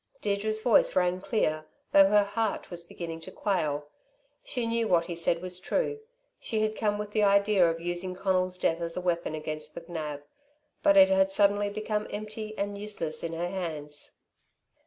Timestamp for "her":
2.07-2.23, 13.33-13.49